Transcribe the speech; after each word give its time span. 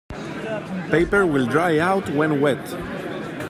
Paper 0.89 1.27
will 1.27 1.45
dry 1.45 1.77
out 1.77 2.09
when 2.15 2.41
wet. 2.41 2.57